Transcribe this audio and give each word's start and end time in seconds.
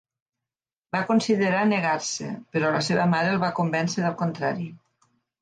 Va 0.95 1.01
considerar 1.09 1.59
negar-se, 1.67 2.31
però 2.57 2.73
la 2.77 2.81
seva 2.89 3.07
mare 3.13 3.35
el 3.35 3.39
va 3.45 3.53
convèncer 3.61 4.09
del 4.09 4.19
contrari. 4.25 4.69